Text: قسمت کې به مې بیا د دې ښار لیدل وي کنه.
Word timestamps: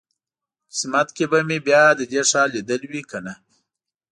قسمت 0.71 1.07
کې 1.15 1.25
به 1.31 1.39
مې 1.47 1.57
بیا 1.67 1.83
د 1.95 2.01
دې 2.11 2.21
ښار 2.29 2.47
لیدل 2.55 2.81
وي 2.91 3.01
کنه. 3.11 3.33